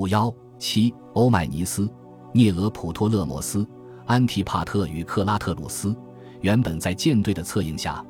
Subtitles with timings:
[0.00, 1.86] 五幺七，欧迈尼斯、
[2.32, 3.68] 涅俄普托勒摩斯、
[4.06, 5.94] 安提帕特与克拉特鲁斯。
[6.40, 8.02] 原本在舰队的策应下，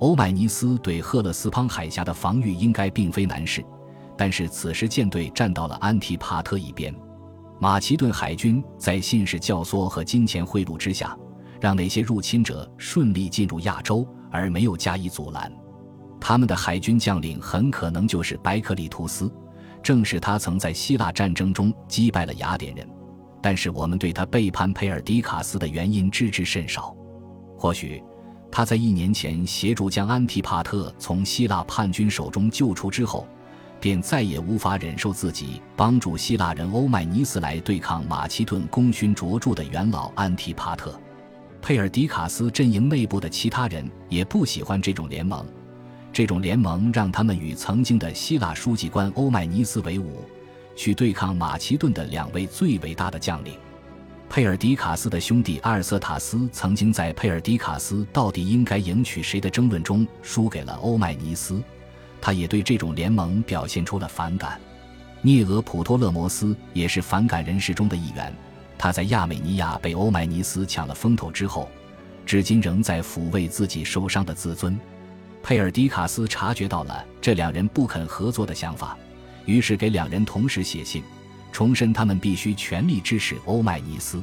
[0.00, 3.64] 欧迈尼斯对赫勒斯滂海峡的防御应该并非难事。
[4.14, 6.94] 但是此时舰队站到了安提帕特一边，
[7.58, 11.16] 马其顿海军在信使教唆和金钱贿赂之下，
[11.62, 15.50] 让那些入侵者顺利进入亚洲，而没有加以阻拦。
[16.20, 19.32] 他们的海军将领很可能就是白克里图斯，
[19.82, 22.88] 正是他曾在希腊战争中击败了雅典人。
[23.40, 26.94] 但是我们对他背叛佩尔迪卡斯的原因知之甚少。
[27.56, 28.02] 或许
[28.50, 33.26] 他在一年前协助将安提帕特从希腊叛军手中救出之后。
[33.80, 40.98] 便再也无法忍受自己帮助希腊人欧迈尼斯来对抗马其顿功勋卓著的元老安提帕特。
[41.60, 45.44] 佩尔迪卡斯阵营内部的其他人也不喜欢这种联盟，
[46.18, 50.24] 这种联盟让他们与曾经的希腊书记官欧迈尼斯为伍，
[50.74, 53.54] 去对抗马其顿的两位最伟大的将领。
[54.28, 61.62] 佩尔迪卡斯的兄弟阿尔瑟塔斯曾经在佩尔迪卡斯到底应该迎娶谁的争论中输给了欧迈尼斯。
[62.20, 64.60] 他也对这种联盟表现出了反感。
[65.22, 68.34] 涅俄普托勒摩斯也是反感人士中的一员。
[68.76, 71.68] 他在亚美尼亚被欧迈尼斯抢了风头之后，
[72.26, 74.76] 至今仍在抚慰自己受伤的自尊。
[75.42, 78.96] 佩尔迪卡斯察觉到了这两人不肯合作的想法，
[79.44, 81.02] 于是给两人同时写信，
[81.52, 84.22] 重申他们必须全力支持欧迈尼斯。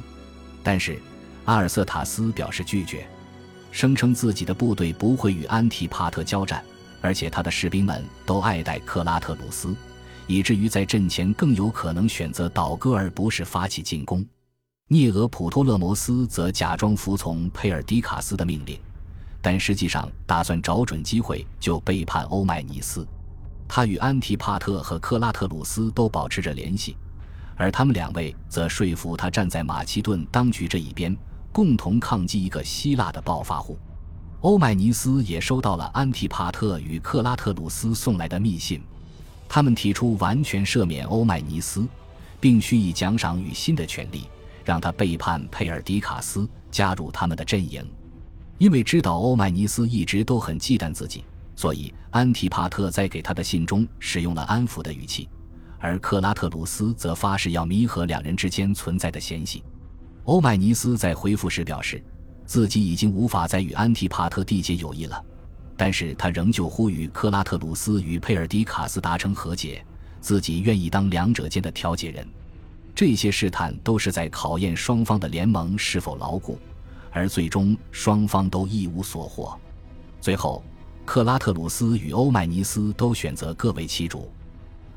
[0.61, 0.99] 但是
[1.45, 3.07] 阿尔瑟塔斯表示拒绝，
[3.71, 6.63] 声称自己的部队不会与安提帕特交战。
[7.01, 9.75] 而且他的士兵们都爱戴克拉特鲁斯，
[10.25, 14.25] 以至于在阵前更有可能选择倒戈而不是发起进攻。
[14.87, 18.79] 涅俄普托勒摩斯则假装服从佩尔迪卡斯的命令，
[19.45, 23.07] 但实际上打算找准机会就背叛欧迈尼斯。
[23.67, 26.97] 他与安提帕特和克拉特鲁斯都保持着联系，
[27.55, 31.15] 而他们两位则说服他站在马其顿当局这一边，
[31.51, 33.77] 共同抗击一个希腊的暴发户。
[34.41, 38.81] 欧迈尼斯也收到了安提帕特与克拉特鲁斯送来的密信，
[39.47, 41.87] 他们提出完全赦免欧迈尼斯，
[42.39, 44.27] 并许以奖赏与新的权利，
[44.63, 47.87] 让他背叛佩尔迪卡斯，加入他们的阵营。
[48.57, 51.23] 因为知道欧迈尼斯一直都很忌惮自己，
[51.55, 55.29] 所以安提帕特在给他的信中使用了安抚的语气，
[55.79, 59.63] 而克拉特鲁斯则发誓要弥合两人之间存在的嫌隙。
[60.23, 62.03] 欧迈尼斯在回复时表示。
[62.47, 65.19] 自己已经无法再与安提帕特缔结友谊了，
[65.75, 69.83] 但是他仍旧呼吁克拉特鲁斯与佩尔迪卡斯达成和解，
[70.21, 72.23] 自己愿意当两者间的调解人。
[72.93, 76.59] 这些试探都是在考验双方的联盟是否牢固，
[77.15, 79.57] 而最终双方都一无所获。
[80.19, 80.61] 最后，
[81.05, 84.29] 克拉特鲁斯与欧迈尼斯都选择各为其主，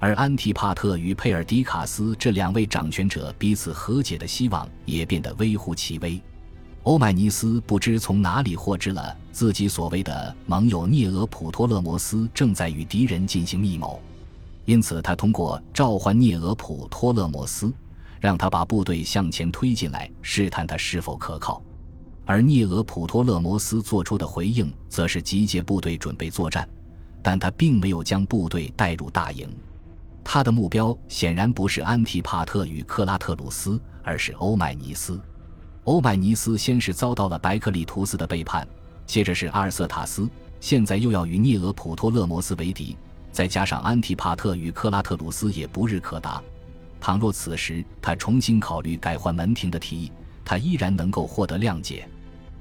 [0.01, 6.21] 而安提帕特与佩尔迪卡斯这两位掌权者彼此和解的希望也变得微乎其微。
[6.83, 14.01] 欧迈尼斯不知从哪里获知了自己所谓的盟友涅俄普托勒摩斯正在与敌人进行密谋，
[14.65, 17.73] 因此他通过召唤涅俄普托勒摩斯，
[18.19, 21.63] 让他把部队向前推进来，试探他是否可靠。
[22.29, 26.69] 而涅俄普托勒摩斯做出的回应则是集结部队准备作战，
[27.23, 29.49] 但他并没有将部队带入大营。
[30.23, 35.19] 他的目标显然不是安提帕特与克拉特鲁斯，而是欧迈尼斯。
[35.85, 38.69] 欧迈尼斯先是遭到了白克里图斯的背叛，
[39.07, 40.29] 接着是阿尔瑟塔斯，
[40.61, 42.95] 现在又要与涅俄普托勒摩斯为敌，
[43.33, 46.43] 再加上安提帕特与克拉特鲁斯也不日可达。
[47.01, 50.13] 倘若此时他重新考虑改换门庭的提议，
[50.45, 52.07] 他依然能够获得谅解。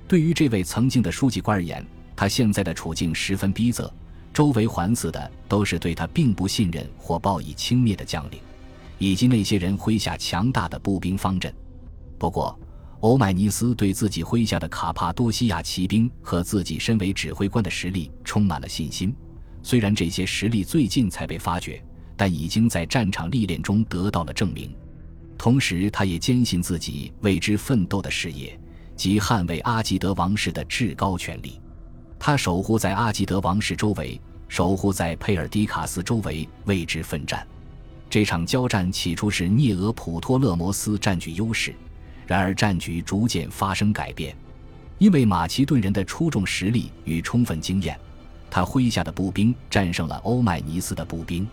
[0.07, 1.85] 对于这位曾经的书记官而言，
[2.15, 3.91] 他现在的处境十分逼仄，
[4.33, 8.39] 周围环伺的都是对他并不信任或报以轻蔑的将领，
[8.97, 11.53] 以及那些人麾下强大的步兵方阵。
[12.17, 12.57] 不过，
[13.01, 19.13] 欧迈尼斯对自己麾下的卡帕多西亚骑兵和自己身为指挥官的实力充满了信心。
[19.61, 21.83] 虽然这些实力最近才被发掘，
[22.15, 24.73] 但已经在战场历练中得到了证明。
[25.37, 28.57] 同时，他也坚信自己为之奋斗的事业
[28.97, 31.61] 及捍卫阿基德王室的至高权力。
[32.19, 37.47] 他守护在阿基德王室周围，守护在佩尔迪卡斯周围，为之奋战。
[38.09, 41.73] 这场交战起初是涅俄普托勒摩斯占据优势。
[42.25, 44.35] 然而战局逐渐发生改变，
[44.97, 47.97] 因为马其顿人的出众实力与充分经验，
[48.49, 51.47] 他麾下的步兵战胜了欧迈尼斯的步兵。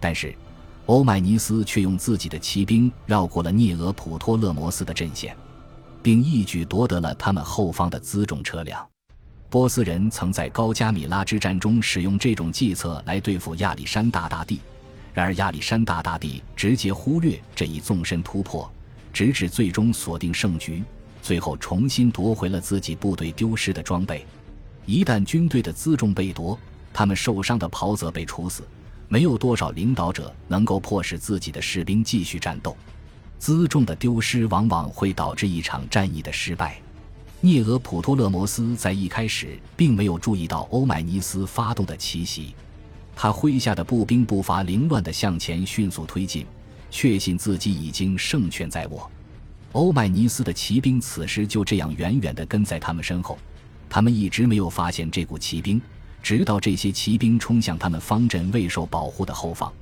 [0.00, 0.34] 但是，
[0.86, 5.36] 欧迈尼斯却用自己的骑兵绕过了涅俄普托勒摩斯的阵线，
[6.02, 8.86] 并一举夺得了他们后方的辎重车辆。
[9.48, 14.60] 波斯人曾在高加米拉之战中使用这种计策来对付亚历山大大帝，
[15.14, 18.70] 然而亚历山大大帝直接忽略这一纵深突破，
[19.12, 20.82] 直至最终锁定胜局，
[21.22, 24.26] 最后重新夺回了自己部队丢失的装备。
[24.84, 26.58] 一旦军队的辎重被夺，
[26.92, 28.62] 他们受伤的袍泽被处死，
[29.08, 32.76] 没有多少领导者能够迫使自己的士兵继续战斗。
[33.40, 36.80] 辎重的丢失往往会导致一场战役的失败。
[37.40, 42.54] 涅俄普托勒摩斯在一开始并没有注意到欧迈尼斯发动的奇袭。
[43.14, 46.44] 他麾下的步兵步伐凌乱地向前迅速推进，
[46.90, 49.10] 确信自己已经胜券在握。
[49.72, 53.38] 欧迈尼斯的骑兵此时就这样远远地跟在他们身后，
[53.88, 55.80] 他们一直没有发现这股骑兵，
[56.22, 59.72] 直到这些骑兵冲向他们方阵未受保护的后方，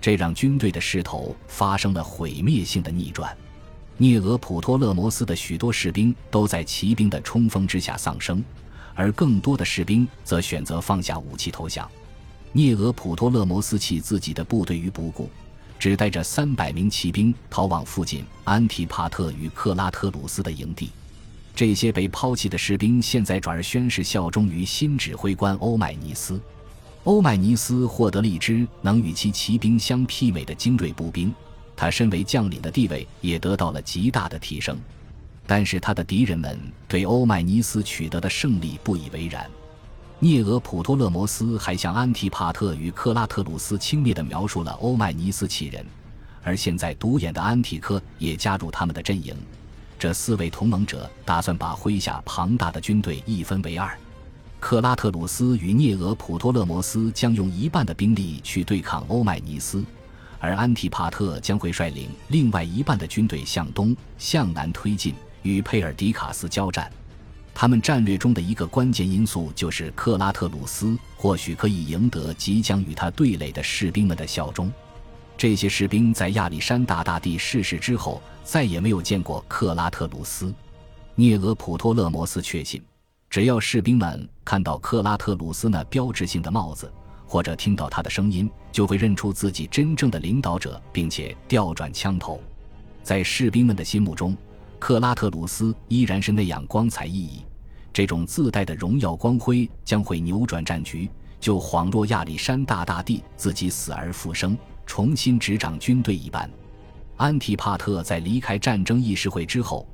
[0.00, 3.36] 这让军队的势头发生了毁灭性的逆转。
[3.96, 8.42] 涅俄普托勒摩斯的许多士兵都在骑兵的冲锋之下丧生，
[8.94, 11.86] 而更多的士兵则选择放下武器投降。
[12.52, 15.28] 涅俄普托勒摩斯弃自己的部队于不顾，
[15.78, 20.90] 只带着三百名骑兵逃往附近安提帕特与克拉特鲁斯的营地。
[21.54, 26.40] 这些被抛弃的士兵现在转而宣誓效忠于新指挥官欧迈尼斯。
[27.04, 31.34] 欧迈尼斯获得了一支能与其骑兵相媲美的精锐步兵，
[31.74, 34.78] 他身为将领的地位也得到了极大的提升。
[35.46, 39.50] 但是他的敌人们对欧迈尼斯取得的胜利不以为然。
[40.18, 45.84] 涅俄普托勒摩斯还向安提帕特与克拉特鲁斯轻蔑地描述了欧迈尼斯其人，
[46.42, 49.34] 而现在独眼的安提柯也加入他们的阵营。
[49.98, 53.96] 这四位同盟者打算把麾下庞大的军队一分为二。
[54.60, 59.82] 克拉特鲁斯与涅俄普托勒摩斯将用一半的兵力去对抗欧迈尼斯，
[60.38, 66.92] 而安提帕特将会率领另外一半的军队向东、向南推进，与佩尔迪卡斯交战。
[67.54, 74.70] 他们战略中的一个关键因素就是克拉特鲁斯或许可以赢得即将与他对垒的士兵们的效忠。
[75.36, 80.54] 这些士兵在亚历山大大帝逝世之后再也没有见过克拉特鲁斯。
[81.14, 82.80] 涅俄普托勒摩斯确信，
[83.30, 86.92] 只要士兵们看到克拉特鲁斯那标志性的帽子，
[87.24, 92.40] 或者听到他的声音，就会认出自己真正的领导者，并且调转枪头。
[93.04, 94.36] 在士兵们的心目中。
[94.80, 97.44] 克拉特鲁斯依然是那样光彩熠熠，
[97.92, 101.06] 这种自带的荣耀光辉将会扭转战局，
[101.38, 104.56] 就恍若亚历山大大帝自己死而复生，
[104.86, 106.50] 重新执掌军队一般。
[107.18, 109.86] 安提帕特在离开战争议事会之后，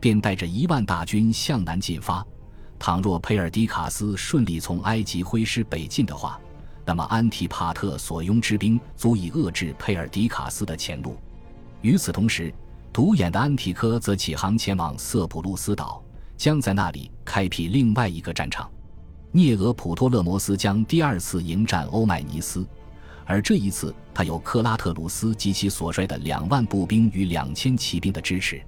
[0.00, 2.26] 便带着一万大军向南进发。
[2.82, 6.36] 倘若佩尔迪卡斯顺利从埃及挥师北进的话，
[6.84, 11.16] 那么安提帕特所拥之兵足以遏制佩尔迪卡斯的前路。
[11.80, 12.52] 与此同时，
[12.92, 16.02] 独眼的安提柯则启航前往色普路斯岛，
[16.36, 18.68] 将在那里开辟另外一个战场。
[19.30, 22.66] 涅俄普托勒摩斯将第二次迎战欧迈尼斯，
[23.24, 28.60] 而这一次他有克拉特鲁斯及其所率的两万步兵与两千骑兵的支持。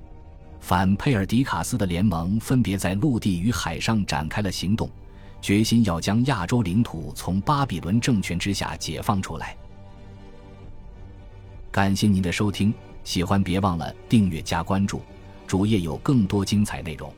[0.65, 4.89] 反佩尔迪卡斯的联盟分别在陆地与海上展开了行动，
[5.43, 9.55] 决心要将亚洲领土从巴比伦政权之下解放出来。
[11.71, 12.73] 感谢您的收听。
[13.05, 15.03] 喜欢别忘了订阅加关注，
[15.47, 17.13] 主页有更多精彩内容。